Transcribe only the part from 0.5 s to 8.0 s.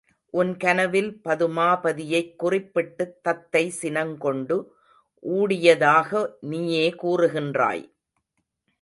கனவில் பதுமாபதியைக் குறிப்பிட்டுத் தத்தை சினங்கொண்டு ஊடியதாக நீயே கூறுகின்றாய்!